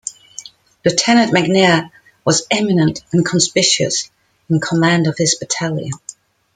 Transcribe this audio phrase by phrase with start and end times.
[0.83, 1.91] Lieutenant McNair
[2.25, 4.09] was eminent and conspicuous
[4.49, 5.91] in command of his battalion.